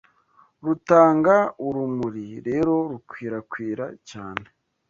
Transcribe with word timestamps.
rutanga 0.65 1.35
urumuri 1.65 2.27
Rero 2.47 2.75
rukwirakwira 2.91 3.85
cyane 4.09 4.45